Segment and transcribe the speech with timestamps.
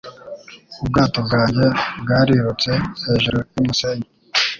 [0.81, 1.65] Ubwato bwanjye
[2.01, 2.71] bwarirutse
[3.03, 4.07] hejuru yumusenyi